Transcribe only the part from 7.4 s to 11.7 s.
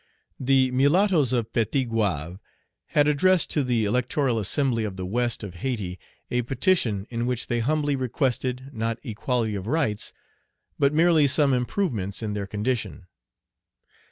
they humbly requested, not equality of rights, but merely some